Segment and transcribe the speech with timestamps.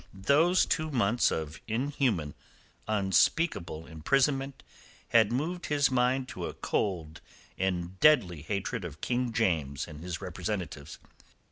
[0.15, 2.33] Those two months of inhuman,
[2.87, 4.63] unspeakable imprisonment
[5.09, 7.21] had moved his mind to a cold
[7.55, 10.97] and deadly hatred of King James and his representatives.